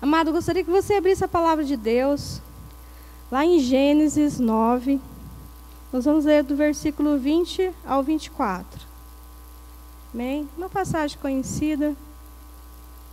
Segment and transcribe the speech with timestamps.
[0.00, 2.42] Amado, gostaria que você abrisse a palavra de Deus,
[3.32, 5.00] lá em Gênesis 9.
[5.90, 8.78] Nós vamos ler do versículo 20 ao 24.
[10.12, 10.46] Amém?
[10.56, 11.96] Uma passagem conhecida,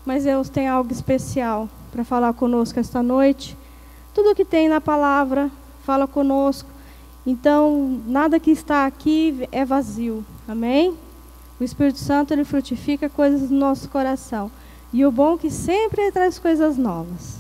[0.06, 3.58] mas Deus tem algo especial para falar conosco esta noite.
[4.14, 5.50] Tudo que tem na palavra
[5.86, 6.70] fala conosco.
[7.26, 10.26] Então, nada que está aqui é vazio.
[10.46, 10.98] Amém?
[11.58, 14.52] O Espírito Santo ele frutifica coisas no nosso coração.
[14.94, 17.40] E o bom é que sempre traz coisas novas.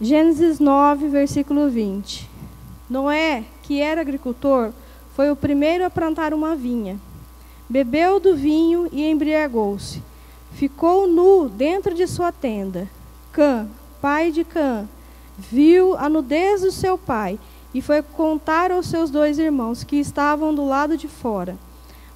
[0.00, 2.28] Gênesis 9, versículo 20.
[2.88, 4.72] Noé, que era agricultor,
[5.14, 6.98] foi o primeiro a plantar uma vinha.
[7.68, 10.02] Bebeu do vinho e embriagou-se.
[10.52, 12.88] Ficou nu dentro de sua tenda.
[13.30, 13.68] Cã,
[14.00, 14.88] pai de Cã,
[15.36, 17.38] viu a nudez do seu pai
[17.74, 21.58] e foi contar aos seus dois irmãos que estavam do lado de fora.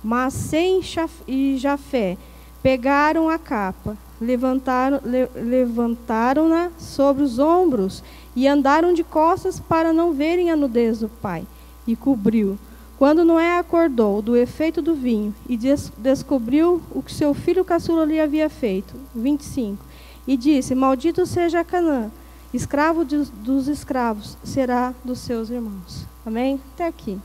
[0.02, 0.80] Mas Sem
[1.28, 2.16] e Jafé
[2.62, 8.02] pegaram a capa, levantaram, le, levantaram-na sobre os ombros
[8.34, 11.46] e andaram de costas para não verem a nudez do pai,
[11.86, 12.58] e cobriu.
[12.98, 18.04] Quando Noé acordou do efeito do vinho e des descobriu o que seu filho caçula
[18.06, 19.84] lhe havia feito, 25,
[20.26, 22.10] e disse: Maldito seja Canaã,
[22.54, 26.06] escravo de, dos escravos será dos seus irmãos.
[26.24, 26.60] Amém?
[26.74, 27.18] Até aqui.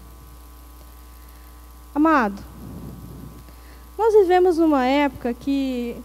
[1.96, 2.42] Amado,
[4.02, 5.96] nós vivemos numa época que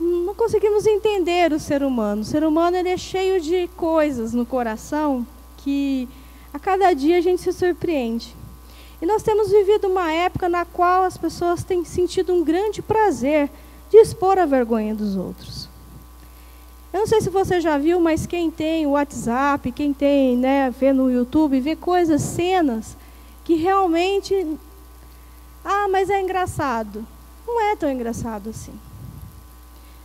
[0.00, 2.22] não conseguimos entender o ser humano.
[2.22, 5.24] O ser humano ele é cheio de coisas no coração
[5.58, 6.08] que
[6.52, 8.34] a cada dia a gente se surpreende.
[9.00, 13.48] E nós temos vivido uma época na qual as pessoas têm sentido um grande prazer
[13.88, 15.68] de expor a vergonha dos outros.
[16.92, 20.70] Eu não sei se você já viu, mas quem tem o WhatsApp, quem tem, né,
[20.70, 22.96] vê no YouTube, vê coisas, cenas
[23.44, 24.58] que realmente
[25.68, 27.04] ah, mas é engraçado.
[27.44, 28.72] Não é tão engraçado assim.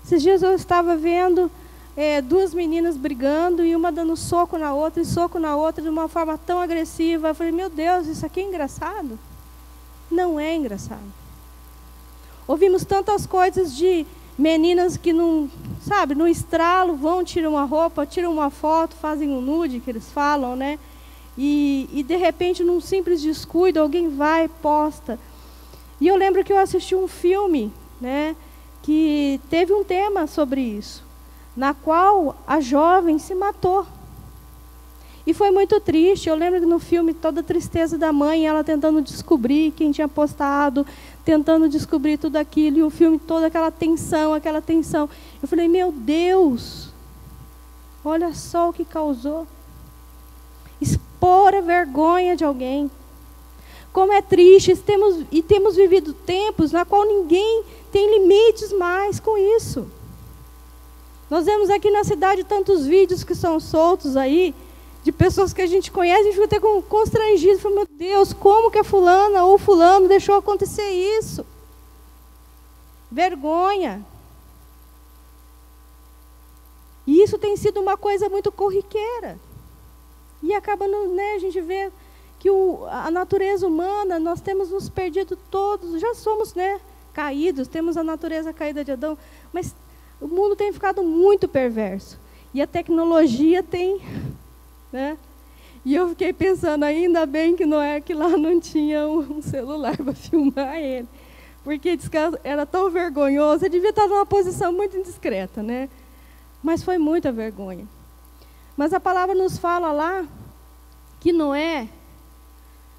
[0.03, 1.51] Esses dias eu estava vendo
[1.95, 5.87] é, duas meninas brigando e uma dando soco na outra e soco na outra de
[5.87, 7.27] uma forma tão agressiva.
[7.27, 9.19] Eu falei, meu Deus, isso aqui é engraçado?
[10.09, 11.13] Não é engraçado.
[12.47, 15.47] Ouvimos tantas coisas de meninas que não,
[15.79, 20.09] sabe, no estralo vão, tiram uma roupa, tiram uma foto, fazem um nude, que eles
[20.09, 20.79] falam, né?
[21.37, 25.19] E, e de repente, num simples descuido, alguém vai, posta.
[26.01, 28.35] E eu lembro que eu assisti um filme, né,
[28.81, 31.03] que teve um tema sobre isso,
[31.55, 33.85] na qual a jovem se matou.
[35.27, 36.27] E foi muito triste.
[36.27, 40.07] Eu lembro que no filme toda a tristeza da mãe, ela tentando descobrir quem tinha
[40.07, 40.83] postado,
[41.23, 45.07] tentando descobrir tudo aquilo, e o filme toda aquela tensão, aquela tensão.
[45.39, 46.89] Eu falei, meu Deus,
[48.03, 49.45] olha só o que causou.
[50.81, 52.89] Expor a vergonha de alguém.
[53.91, 59.37] Como é triste, temos, e temos vivido tempos na qual ninguém tem limites mais com
[59.37, 59.87] isso.
[61.29, 64.53] Nós vemos aqui na cidade tantos vídeos que são soltos aí,
[65.03, 68.69] de pessoas que a gente conhece, a gente fica até constrangido, fala, meu Deus, como
[68.69, 71.45] que a fulana ou fulano deixou acontecer isso?
[73.09, 74.05] Vergonha.
[77.07, 79.39] E isso tem sido uma coisa muito corriqueira.
[80.43, 81.91] E acaba, né, a gente vê
[82.41, 86.81] que o, a natureza humana, nós temos nos perdido todos, já somos né,
[87.13, 89.15] caídos, temos a natureza caída de Adão,
[89.53, 89.75] mas
[90.19, 92.19] o mundo tem ficado muito perverso.
[92.51, 94.01] E a tecnologia tem
[94.91, 95.19] né?
[95.85, 99.95] E eu fiquei pensando, ainda bem que não é que lá não tinha um celular
[99.95, 101.07] para filmar ele.
[101.63, 101.95] Porque
[102.43, 105.87] era tão vergonhoso, ele devia estar numa posição muito indiscreta, né?
[106.63, 107.87] Mas foi muita vergonha.
[108.75, 110.25] Mas a palavra nos fala lá
[111.19, 111.87] que Noé,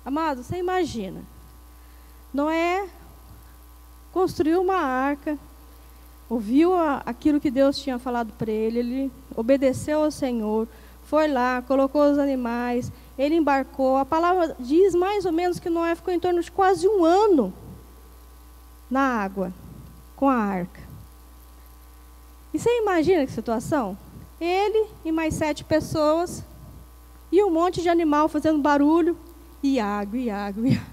[0.05, 1.23] amado, você imagina,
[2.33, 2.89] Noé
[4.13, 5.39] construiu uma arca,
[6.29, 6.73] ouviu
[7.05, 10.67] aquilo que Deus tinha falado para ele, ele obedeceu ao Senhor,
[11.05, 13.99] foi lá, colocou os animais, ele embarcou.
[13.99, 17.53] A palavra diz mais ou menos que Noé ficou em torno de quase um ano
[18.91, 19.53] na água,
[20.17, 20.81] com a arca.
[22.55, 23.97] E você imagina que situação?
[24.41, 26.45] Ele e mais sete pessoas,
[27.31, 29.17] e um monte de animal fazendo barulho,
[29.63, 30.93] e água, e água, e água.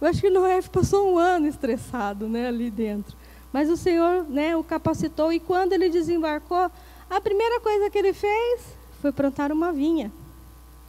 [0.00, 3.16] Eu acho que Noé passou um ano estressado né, ali dentro.
[3.52, 6.70] Mas o Senhor né, o capacitou, e quando ele desembarcou,
[7.08, 8.60] a primeira coisa que ele fez
[9.00, 10.12] foi plantar uma vinha.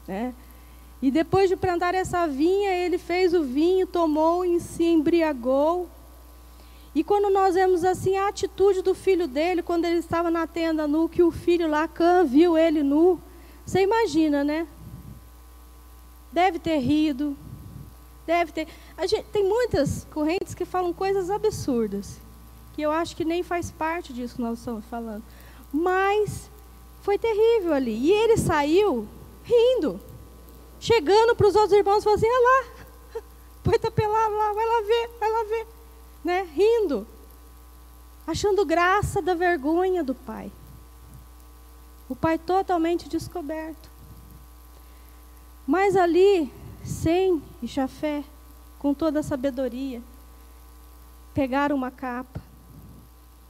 [0.07, 0.33] Né?
[1.01, 5.87] E depois de plantar essa vinha, ele fez o vinho, tomou e se embriagou.
[6.95, 10.87] E quando nós vemos assim a atitude do filho dele, quando ele estava na tenda
[10.87, 13.21] nu, que o filho Cã, viu ele nu,
[13.63, 14.67] você imagina, né?
[16.37, 17.35] Deve ter rido,
[18.23, 18.67] deve ter.
[19.07, 22.19] Gente, tem muitas correntes que falam coisas absurdas,
[22.75, 25.23] que eu acho que nem faz parte disso que nós estamos falando.
[25.73, 26.47] Mas
[27.01, 27.91] foi terrível ali.
[27.91, 29.07] E ele saiu
[29.43, 29.99] rindo,
[30.79, 33.23] chegando para os outros irmãos e falando assim: olha lá,
[33.63, 35.67] põe tapelado lá, vai lá ver, vai lá ver.
[36.23, 36.47] Né?
[36.53, 37.07] Rindo,
[38.27, 40.51] achando graça da vergonha do pai.
[42.07, 43.96] O pai totalmente descoberto.
[45.67, 48.23] Mas ali, sem e chafé,
[48.79, 50.01] com toda a sabedoria,
[51.33, 52.41] pegaram uma capa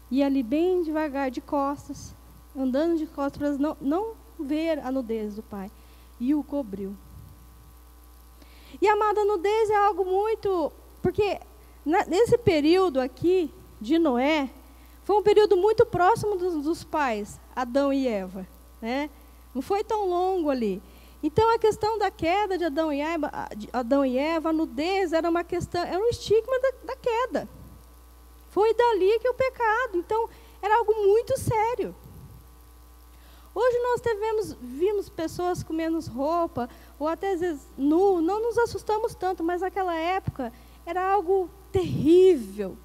[0.10, 2.16] e ali bem devagar, de costas,
[2.58, 5.70] andando de costas para não, não ver a nudez do pai,
[6.20, 6.96] e o cobriu.
[8.82, 10.72] E amada, a nudez é algo muito.
[11.02, 11.40] Porque
[11.86, 14.50] nesse período aqui de Noé,
[15.04, 18.48] foi um período muito próximo dos, dos pais, Adão e Eva.
[18.82, 19.10] Né?
[19.54, 20.82] Não foi tão longo ali.
[21.22, 23.32] Então a questão da queda de Adão e Eva,
[23.74, 27.50] Adão e Eva a nudez era uma questão, era um estigma da, da queda.
[28.50, 29.98] Foi dali que o pecado.
[29.98, 30.30] Então,
[30.62, 31.96] era algo muito sério.
[33.54, 36.70] Hoje nós tivemos, vimos pessoas com menos roupa,
[37.00, 40.54] ou até às vezes nu, não nos assustamos tanto, mas naquela época
[40.86, 42.78] era algo terrível.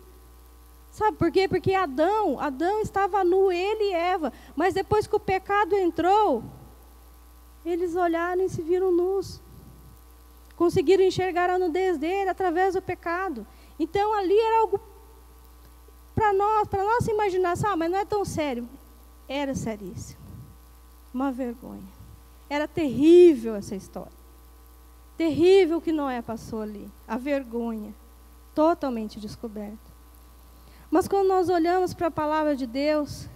[0.90, 1.46] Sabe por quê?
[1.46, 6.43] Porque Adão, Adão estava nu, ele e Eva, mas depois que o pecado entrou,
[7.64, 9.41] eles olharam e se viram nus.
[10.56, 13.47] Conseguiram enxergar a nudez dele através do pecado.
[13.79, 14.81] Então ali era algo
[16.14, 18.69] para nós, para nossa imaginação, ah, mas não é tão sério.
[19.29, 20.20] Era seríssimo.
[21.12, 21.82] Uma vergonha.
[22.49, 24.12] Era terrível essa história.
[25.17, 26.91] Terrível que Noé passou ali.
[27.06, 27.94] A vergonha.
[28.55, 29.93] Totalmente descoberta.
[30.91, 33.26] Mas quando nós olhamos para a palavra de Deus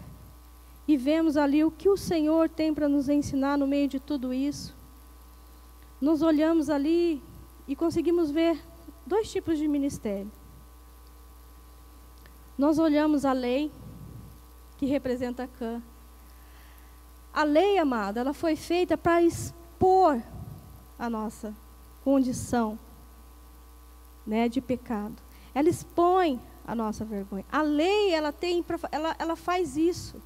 [0.86, 4.32] e vemos ali o que o Senhor tem para nos ensinar no meio de tudo
[4.32, 4.74] isso,
[6.00, 7.22] nós olhamos ali
[7.66, 8.62] e conseguimos ver
[9.06, 10.30] dois tipos de ministério.
[12.56, 13.70] Nós olhamos a lei,
[14.78, 15.82] que representa Cã.
[17.32, 20.22] A lei, amada, ela foi feita para expor
[20.98, 21.54] a nossa
[22.02, 22.78] condição
[24.26, 25.16] né, de pecado.
[25.54, 27.44] Ela expõe a nossa vergonha.
[27.50, 30.20] A lei, ela tem, ela, ela faz isso.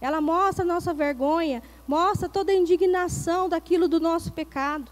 [0.00, 4.90] Ela mostra a nossa vergonha, mostra toda a indignação daquilo do nosso pecado.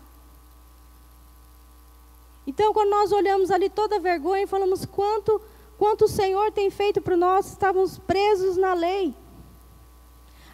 [2.46, 5.40] Então, quando nós olhamos ali toda a vergonha, falamos quanto
[5.82, 9.12] quanto o Senhor tem feito para nós, estávamos presos na lei.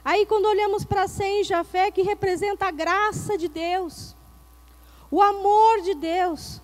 [0.02, 4.16] Aí, quando olhamos para Sem Jafé, que representa a graça de Deus,
[5.10, 6.62] o amor de Deus,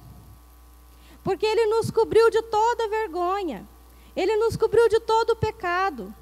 [1.22, 3.68] porque Ele nos cobriu de toda vergonha,
[4.16, 6.14] Ele nos cobriu de todo o pecado,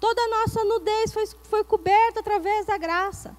[0.00, 3.36] toda a nossa nudez foi, foi coberta através da graça.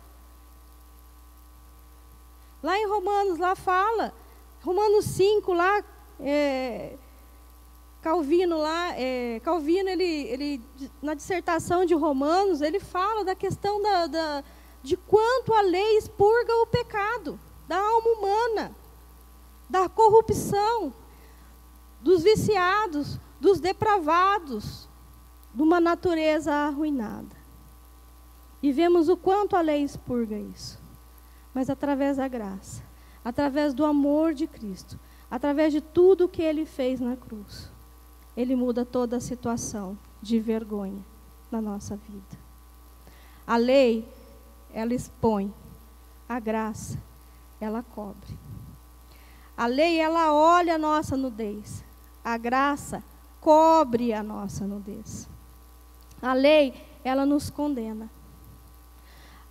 [2.61, 4.13] Lá em Romanos, lá fala,
[4.61, 5.83] Romanos 5, lá,
[6.19, 6.97] é,
[8.01, 10.61] Calvino lá, é, Calvino, ele, ele,
[11.01, 14.43] na dissertação de Romanos, ele fala da questão da, da,
[14.83, 18.75] de quanto a lei expurga o pecado da alma humana,
[19.69, 20.93] da corrupção,
[22.01, 24.88] dos viciados, dos depravados,
[25.53, 27.37] de uma natureza arruinada.
[28.61, 30.79] E vemos o quanto a lei expurga isso.
[31.53, 32.83] Mas através da graça,
[33.23, 34.99] através do amor de Cristo,
[35.29, 37.69] através de tudo que ele fez na cruz
[38.39, 41.03] ele muda toda a situação de vergonha
[41.51, 42.39] na nossa vida.
[43.45, 44.07] A lei,
[44.71, 45.53] ela expõe,
[46.27, 46.97] a graça,
[47.59, 48.39] ela cobre.
[49.57, 51.83] A lei, ela olha a nossa nudez,
[52.23, 53.03] a graça
[53.41, 55.27] cobre a nossa nudez.
[56.21, 56.73] A lei,
[57.03, 58.09] ela nos condena.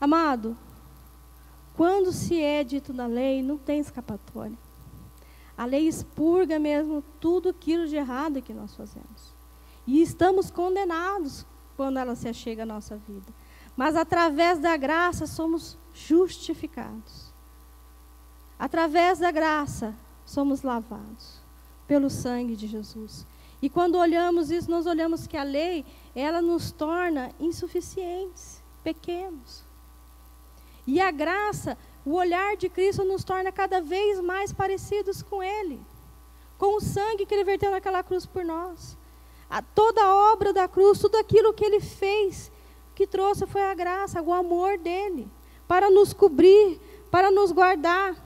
[0.00, 0.56] Amado,
[1.76, 4.56] quando se é dito na lei, não tem escapatória.
[5.56, 9.34] A lei expurga mesmo tudo aquilo de errado que nós fazemos.
[9.86, 11.44] E estamos condenados
[11.76, 13.32] quando ela se achega à nossa vida.
[13.76, 17.32] Mas através da graça somos justificados.
[18.58, 19.94] Através da graça
[20.26, 21.40] somos lavados
[21.86, 23.24] pelo sangue de Jesus.
[23.60, 25.84] E quando olhamos isso, nós olhamos que a lei,
[26.14, 29.64] ela nos torna insuficientes, pequenos.
[30.86, 31.76] E a graça
[32.08, 35.78] o olhar de Cristo nos torna cada vez mais parecidos com Ele,
[36.56, 38.96] com o sangue que Ele verteu naquela cruz por nós.
[39.50, 42.50] A, toda a obra da cruz, tudo aquilo que Ele fez,
[42.94, 45.28] que trouxe foi a graça, o amor dEle,
[45.66, 48.16] para nos cobrir, para nos guardar.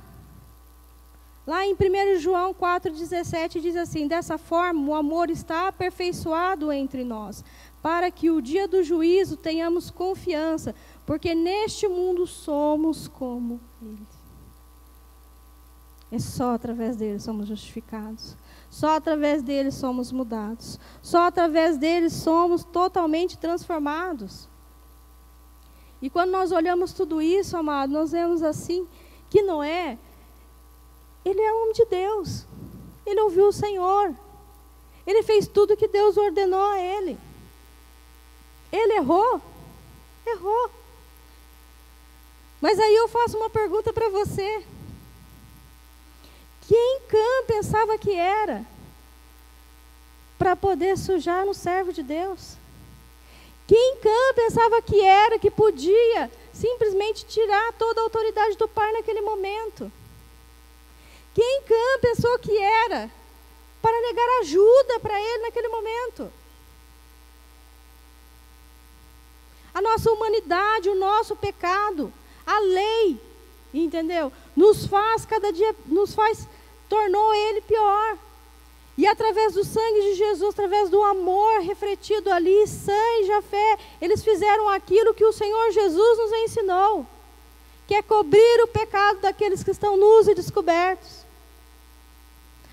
[1.47, 7.45] Lá em 1 João 4,17 diz assim: Dessa forma, o amor está aperfeiçoado entre nós,
[7.83, 14.07] para que o dia do juízo tenhamos confiança, porque neste mundo somos como Ele.
[16.13, 18.37] É só através dele somos justificados.
[18.69, 20.79] Só através dele somos mudados.
[21.01, 24.47] Só através dele somos totalmente transformados.
[26.03, 28.87] E quando nós olhamos tudo isso, amado, nós vemos assim
[29.31, 29.99] que Noé,
[31.25, 32.45] ele é homem de Deus.
[33.07, 34.15] Ele ouviu o Senhor.
[35.07, 37.19] Ele fez tudo que Deus ordenou a ele.
[38.71, 39.41] Ele errou?
[40.27, 40.71] Errou.
[42.61, 44.65] Mas aí eu faço uma pergunta para você.
[46.69, 48.65] Quem Cã pensava que era
[50.39, 52.57] para poder sujar no servo de Deus?
[53.67, 59.21] Quem Cã pensava que era que podia simplesmente tirar toda a autoridade do pai naquele
[59.21, 59.91] momento?
[61.35, 63.11] Quem Cã pensou que era
[63.81, 66.33] para negar ajuda para ele naquele momento?
[69.75, 72.13] A nossa humanidade, o nosso pecado,
[72.47, 73.19] a lei,
[73.73, 74.31] entendeu?
[74.55, 76.47] Nos faz cada dia, nos faz,
[76.89, 78.19] tornou ele pior.
[78.99, 84.23] E através do sangue de Jesus, através do amor refletido ali, sangue e fé, eles
[84.23, 87.07] fizeram aquilo que o Senhor Jesus nos ensinou,
[87.87, 91.22] que é cobrir o pecado daqueles que estão nus e descobertos.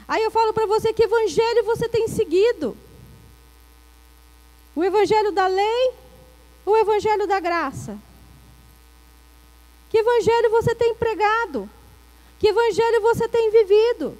[0.10, 2.76] Aí eu falo para você que evangelho você tem seguido?
[4.76, 5.94] O evangelho da lei
[6.66, 7.96] ou o evangelho da graça?
[9.88, 11.70] Que evangelho você tem pregado?
[12.40, 14.18] Que evangelho você tem vivido?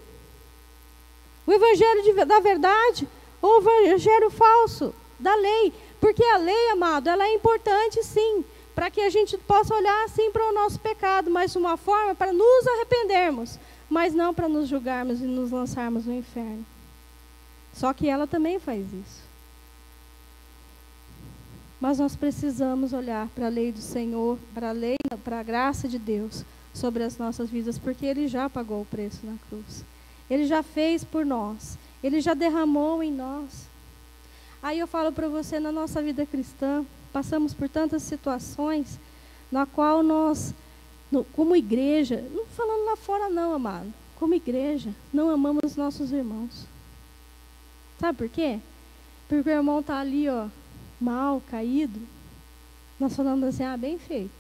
[1.48, 3.10] O evangelho de, da verdade
[3.42, 5.74] ou o evangelho falso da lei?
[6.00, 10.30] Porque a lei, amado, ela é importante sim, para que a gente possa olhar assim
[10.32, 13.58] para o nosso pecado, mas uma forma para nos arrependermos,
[13.90, 16.66] mas não para nos julgarmos e nos lançarmos no inferno.
[17.74, 19.30] Só que ela também faz isso.
[21.80, 25.88] Mas nós precisamos olhar para a lei do Senhor, para a lei, para a graça
[25.88, 26.44] de Deus
[26.74, 29.84] sobre as nossas vidas, porque Ele já pagou o preço na cruz.
[30.30, 31.78] Ele já fez por nós.
[32.04, 33.68] Ele já derramou em nós.
[34.62, 39.00] Aí eu falo para você, na nossa vida cristã, passamos por tantas situações
[39.52, 40.54] na qual nós
[41.12, 46.66] no, como igreja, não falando lá fora não, amado, como igreja, não amamos nossos irmãos.
[48.00, 48.60] Sabe por quê?
[49.28, 50.48] Porque o irmão está ali, ó,
[51.00, 52.00] mal, caído.
[53.00, 54.32] Nós falamos assim, ah, bem feito.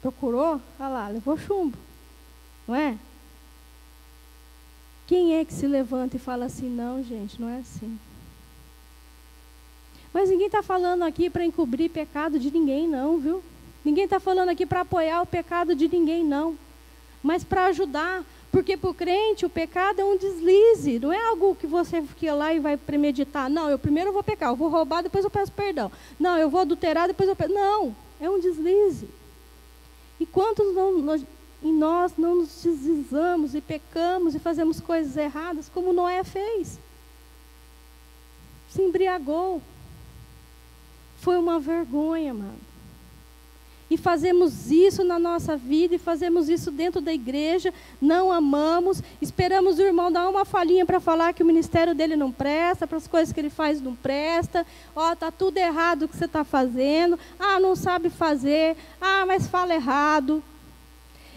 [0.00, 1.76] Procurou, olha lá, levou chumbo.
[2.66, 2.98] Não é?
[5.06, 7.98] Quem é que se levanta e fala assim, não, gente, não é assim.
[10.12, 13.42] Mas ninguém está falando aqui para encobrir pecado de ninguém, não, viu?
[13.88, 16.58] Ninguém está falando aqui para apoiar o pecado de ninguém, não.
[17.22, 18.22] Mas para ajudar.
[18.52, 20.98] Porque para o crente o pecado é um deslize.
[20.98, 23.48] Não é algo que você fica lá e vai premeditar.
[23.48, 25.90] Não, eu primeiro vou pecar, eu vou roubar, depois eu peço perdão.
[26.20, 27.54] Não, eu vou adulterar, depois eu peço.
[27.54, 29.08] Não, é um deslize.
[30.20, 31.24] E quantos não, nós,
[31.62, 36.78] em nós não nos deslizamos e pecamos e fazemos coisas erradas, como Noé fez?
[38.68, 39.62] Se embriagou.
[41.22, 42.67] Foi uma vergonha, mano
[43.90, 49.78] e fazemos isso na nossa vida e fazemos isso dentro da igreja, não amamos, esperamos
[49.78, 53.06] o irmão dar uma falinha para falar que o ministério dele não presta, para as
[53.06, 57.18] coisas que ele faz não presta, ó, tá tudo errado o que você está fazendo,
[57.38, 60.42] ah, não sabe fazer, ah, mas fala errado.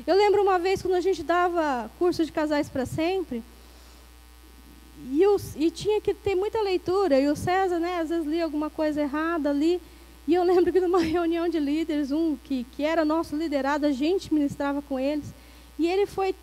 [0.05, 3.43] Eu lembro uma vez quando a gente dava curso de casais para sempre,
[5.09, 5.23] e,
[5.55, 9.01] e tinha que ter muita leitura, e o César, né, às vezes lia alguma coisa
[9.01, 9.81] errada ali,
[10.27, 13.91] e eu lembro que numa reunião de líderes, um que, que era nosso liderado, a
[13.91, 15.33] gente ministrava com eles,
[15.77, 16.35] e ele foi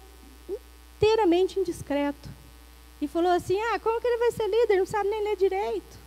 [0.96, 2.28] inteiramente indiscreto.
[3.00, 4.78] E falou assim: Ah, como que ele vai ser líder?
[4.78, 5.98] Não sabe nem ler direito.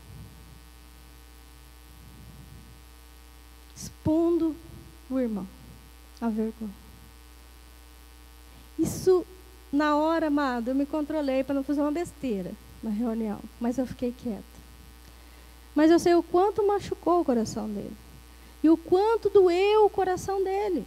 [3.76, 4.56] Expondo
[5.10, 5.48] o irmão
[6.22, 6.72] a vergonha.
[8.78, 9.26] Isso,
[9.72, 12.52] na hora, amado, eu me controlei para não fazer uma besteira
[12.82, 14.44] na reunião, mas eu fiquei quieta.
[15.74, 17.96] Mas eu sei o quanto machucou o coração dele.
[18.64, 20.86] E o quanto doeu o coração dele.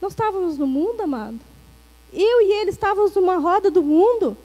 [0.00, 1.38] Nós estávamos no mundo, amado.
[2.12, 4.36] Eu e ele estávamos numa roda do mundo.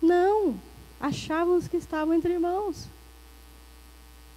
[0.00, 0.54] Não.
[1.00, 2.86] Achávamos que estavam entre irmãos.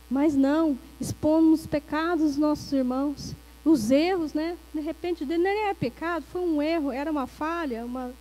[0.09, 0.77] Mas não.
[0.99, 3.35] Expomos os pecados dos nossos irmãos.
[3.63, 4.57] Os erros, né?
[4.73, 8.13] De repente, não era pecado, foi um erro, era uma falha, uma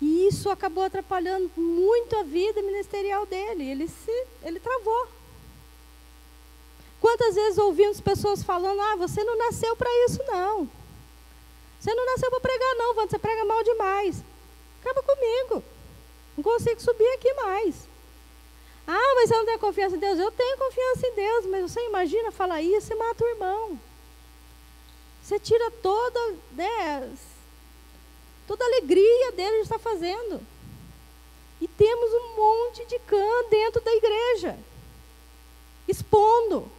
[0.00, 3.68] e isso acabou atrapalhando muito a vida ministerial dele.
[3.70, 5.08] Ele se, ele travou.
[7.00, 10.68] Quantas vezes ouvimos pessoas falando: "Ah, você não nasceu para isso não.
[11.78, 14.22] Você não nasceu para pregar não, você prega mal demais.
[14.80, 15.62] Acaba comigo.
[16.36, 17.88] Não consigo subir aqui mais."
[18.86, 20.18] Ah, mas você não tem confiança em Deus?
[20.18, 23.80] Eu tenho confiança em Deus, mas você imagina falar isso e mata o irmão.
[25.22, 27.10] Você tira toda, né,
[28.46, 30.40] toda a alegria dele de estar fazendo.
[31.60, 34.58] E temos um monte de cã dentro da igreja,
[35.88, 36.70] expondo,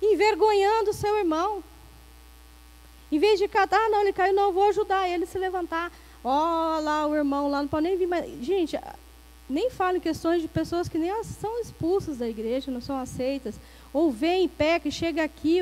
[0.00, 1.62] envergonhando o seu irmão.
[3.12, 5.92] Em vez de catar, ah, não, ele caiu, não, vou ajudar ele a se levantar.
[6.22, 6.30] Ó,
[6.78, 8.26] oh, lá o irmão lá não pode nem vir mais.
[8.42, 8.78] Gente,
[9.48, 13.56] nem falo em questões de pessoas que nem são expulsas da igreja, não são aceitas.
[13.92, 15.60] Ou vem, peca e chega aqui,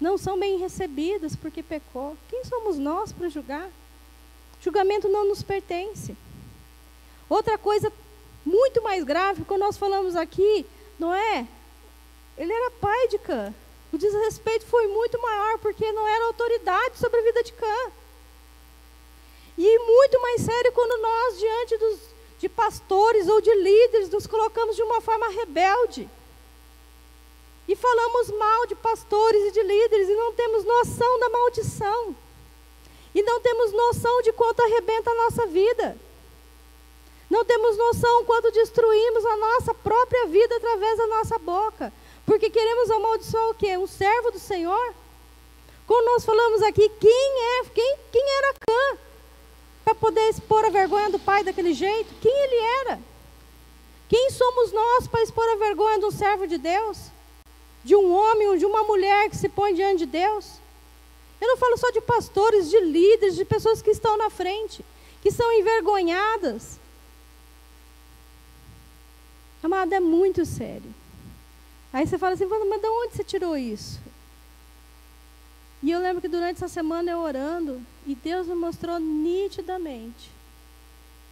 [0.00, 2.16] não são bem recebidas porque pecou.
[2.28, 3.70] Quem somos nós para julgar?
[4.68, 6.14] Julgamento não nos pertence.
[7.26, 7.90] Outra coisa
[8.44, 10.66] muito mais grave, quando nós falamos aqui,
[10.98, 11.48] não é?
[12.36, 13.54] Ele era pai de Cã.
[13.90, 17.92] O desrespeito foi muito maior, porque não era autoridade sobre a vida de Cã.
[19.56, 22.00] E muito mais sério quando nós, diante dos,
[22.38, 26.10] de pastores ou de líderes, nos colocamos de uma forma rebelde.
[27.66, 32.14] E falamos mal de pastores e de líderes e não temos noção da maldição.
[33.14, 35.96] E não temos noção de quanto arrebenta a nossa vida.
[37.30, 41.92] Não temos noção quanto destruímos a nossa própria vida através da nossa boca.
[42.24, 43.76] Porque queremos amaldiçoar o quê?
[43.76, 44.94] Um servo do Senhor?
[45.86, 48.98] Quando nós falamos aqui, quem é, quem, quem era Cã?
[49.84, 52.14] Para poder expor a vergonha do pai daquele jeito?
[52.20, 53.00] Quem ele era?
[54.08, 56.98] Quem somos nós para expor a vergonha de um servo de Deus?
[57.84, 60.58] De um homem ou de uma mulher que se põe diante de Deus?
[61.40, 64.84] Eu não falo só de pastores, de líderes, de pessoas que estão na frente,
[65.22, 66.78] que são envergonhadas,
[69.62, 70.94] Amado, é muito sério.
[71.92, 74.00] Aí você fala assim, mas de onde você tirou isso?
[75.82, 80.30] E eu lembro que durante essa semana eu orando, e Deus me mostrou nitidamente,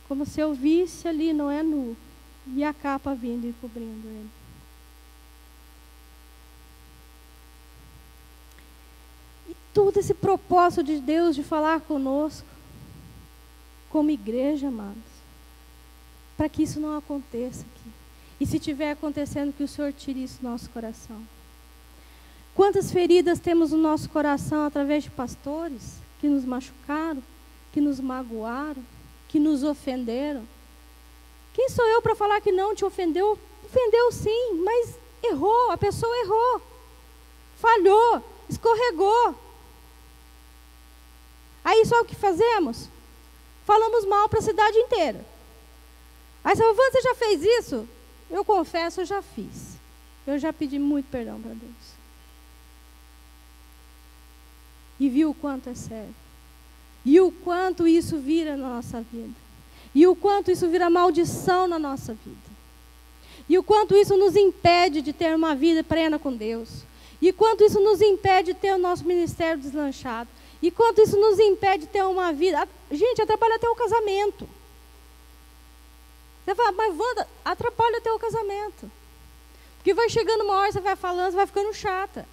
[0.08, 1.96] como se eu visse ali, não é nu,
[2.54, 4.30] e a capa vindo e cobrindo ele.
[9.48, 12.48] E todo esse propósito de Deus de falar conosco,
[13.90, 14.96] como igreja, amados,
[16.34, 17.90] para que isso não aconteça aqui.
[18.40, 21.20] E se tiver acontecendo, que o Senhor tire isso do nosso coração.
[22.54, 27.22] Quantas feridas temos no nosso coração através de pastores que nos machucaram,
[27.70, 28.82] que nos magoaram,
[29.28, 30.48] que nos ofenderam?
[31.52, 33.38] Quem sou eu para falar que não te ofendeu?
[33.62, 36.62] Ofendeu sim, mas errou, a pessoa errou,
[37.58, 39.44] falhou, escorregou.
[41.66, 42.88] Aí só o que fazemos?
[43.64, 45.26] Falamos mal para a cidade inteira.
[46.44, 47.88] Aí você fala, você já fez isso?
[48.30, 49.74] Eu confesso, eu já fiz.
[50.24, 51.96] Eu já pedi muito perdão para Deus.
[55.00, 56.14] E vi o quanto é sério.
[57.04, 59.34] E o quanto isso vira na nossa vida.
[59.92, 62.56] E o quanto isso vira maldição na nossa vida.
[63.48, 66.84] E o quanto isso nos impede de ter uma vida plena com Deus.
[67.20, 70.30] E quanto isso nos impede de ter o nosso ministério deslanchado.
[70.66, 72.68] E quanto isso nos impede de ter uma vida.
[72.90, 74.48] Gente, atrapalha até o casamento.
[76.44, 78.90] Você fala, mas Wanda, atrapalha o teu casamento.
[79.76, 82.26] Porque vai chegando uma hora, você vai falando, você vai ficando chata.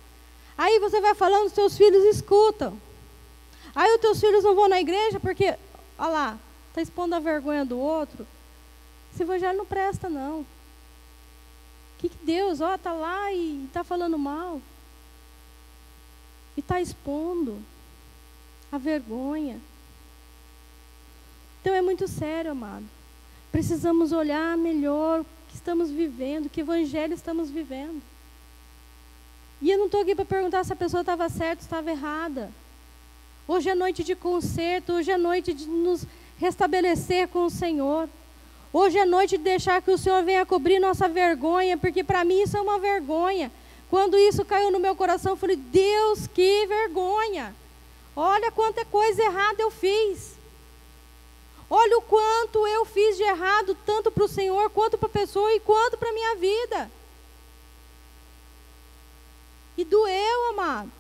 [0.57, 2.75] Aí você vai falando, os teus filhos escutam.
[3.75, 5.55] Aí os teus filhos não vão na igreja porque,
[5.99, 8.25] olha lá, está expondo a vergonha do outro.
[9.13, 10.43] Esse evangelho não presta, não.
[11.99, 14.59] Que, que Deus, ó, está lá e está falando mal.
[16.57, 17.63] E está expondo
[18.73, 19.61] a vergonha.
[21.61, 22.83] Então é muito sério, amado.
[23.51, 28.01] Precisamos olhar melhor o que estamos vivendo, que evangelho estamos vivendo.
[29.61, 32.51] E eu não estou aqui para perguntar se a pessoa estava certa ou estava errada.
[33.47, 36.07] Hoje é noite de conserto, hoje é noite de nos
[36.39, 38.09] restabelecer com o Senhor.
[38.73, 42.41] Hoje é noite de deixar que o Senhor venha cobrir nossa vergonha, porque para mim
[42.41, 43.51] isso é uma vergonha.
[43.87, 47.53] Quando isso caiu no meu coração, eu falei: Deus, que vergonha!
[48.15, 50.33] Olha quanta coisa errada eu fiz.
[51.69, 55.51] Olha o quanto eu fiz de errado, tanto para o Senhor, quanto para a pessoa
[55.53, 56.91] e quanto para a minha vida.
[59.75, 60.91] E doeu, amado.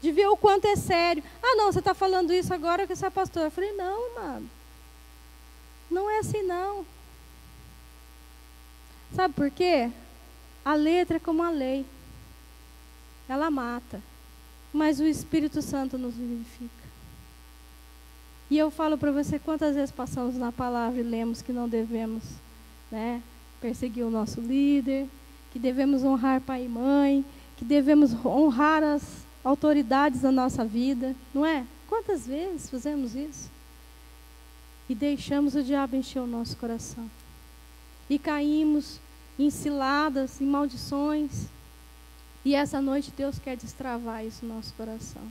[0.00, 1.22] De ver o quanto é sério.
[1.40, 3.44] Ah, não, você está falando isso agora que você é pastor.
[3.44, 4.50] Eu falei, não, amado.
[5.88, 6.84] Não é assim, não.
[9.14, 9.92] Sabe por quê?
[10.64, 11.86] A letra é como a lei.
[13.28, 14.02] Ela mata.
[14.72, 16.82] Mas o Espírito Santo nos vivifica.
[18.50, 22.22] E eu falo para você quantas vezes passamos na palavra e lemos que não devemos
[22.90, 23.22] né,
[23.60, 25.08] perseguir o nosso líder,
[25.52, 27.24] que devemos honrar pai e mãe,
[27.56, 29.02] que devemos honrar as
[29.44, 31.64] autoridades da nossa vida, não é?
[31.88, 33.50] Quantas vezes fazemos isso?
[34.88, 37.10] E deixamos o diabo encher o nosso coração.
[38.08, 39.00] E caímos
[39.38, 41.46] em ciladas, em maldições.
[42.44, 45.22] E essa noite Deus quer destravar isso no nosso coração.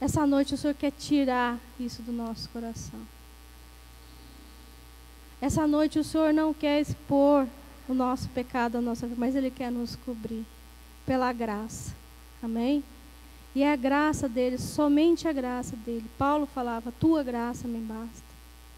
[0.00, 3.00] Essa noite o Senhor quer tirar isso do nosso coração.
[5.40, 7.46] Essa noite o Senhor não quer expor
[7.88, 10.44] o nosso pecado, a nossa mas Ele quer nos cobrir
[11.06, 11.94] pela graça.
[12.42, 12.82] Amém?
[13.54, 16.04] E é a graça dele, somente a graça dele.
[16.18, 18.26] Paulo falava: Tua graça me basta.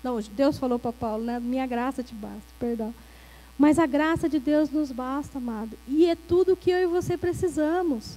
[0.05, 1.41] Não, Deus falou para Paulo, né?
[1.41, 2.95] Minha graça te basta, perdão.
[3.59, 5.77] Mas a graça de Deus nos basta, amado.
[5.89, 8.17] E é tudo que eu e você precisamos.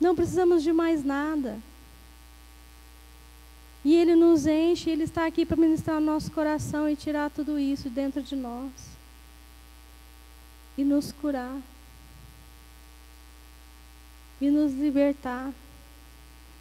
[0.00, 1.58] Não precisamos de mais nada.
[3.84, 7.58] E Ele nos enche, Ele está aqui para ministrar o nosso coração e tirar tudo
[7.58, 8.72] isso dentro de nós.
[10.78, 11.58] E nos curar.
[14.40, 15.52] E nos libertar.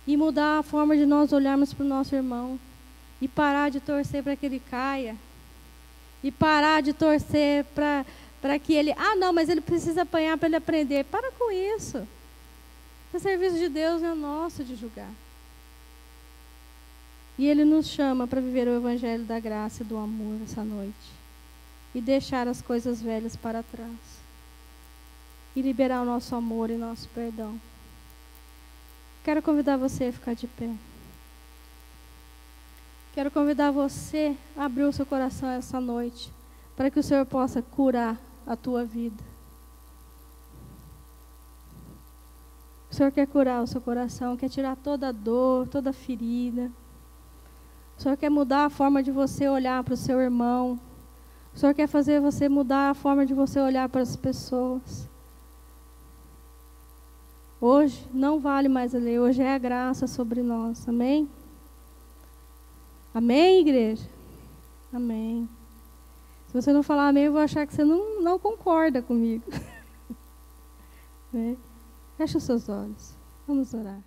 [0.05, 2.59] E mudar a forma de nós olharmos para o nosso irmão.
[3.21, 5.15] E parar de torcer para que ele caia.
[6.23, 8.91] E parar de torcer para que ele.
[8.93, 11.05] Ah, não, mas ele precisa apanhar para ele aprender.
[11.05, 12.07] Para com isso.
[13.13, 15.09] O serviço de Deus é nosso de julgar.
[17.37, 20.93] E Ele nos chama para viver o Evangelho da graça e do amor essa noite.
[21.95, 24.19] E deixar as coisas velhas para trás.
[25.55, 27.59] E liberar o nosso amor e nosso perdão.
[29.23, 30.69] Quero convidar você a ficar de pé.
[33.19, 36.31] Quero convidar você a abrir o seu coração essa noite,
[36.73, 39.21] para que o Senhor possa curar a tua vida.
[42.89, 46.71] O Senhor quer curar o seu coração, quer tirar toda dor, toda ferida.
[47.97, 50.79] O Senhor quer mudar a forma de você olhar para o seu irmão.
[51.53, 55.09] O Senhor quer fazer você mudar a forma de você olhar para as pessoas.
[57.59, 60.87] Hoje não vale mais a lei, hoje é a graça sobre nós.
[60.87, 61.27] Amém?
[63.19, 64.09] Amém, igreja?
[64.93, 65.49] Amém.
[66.47, 69.43] Se você não falar amém, eu vou achar que você não, não concorda comigo.
[71.33, 71.57] né?
[72.15, 73.17] Feche os seus olhos.
[73.45, 74.01] Vamos orar.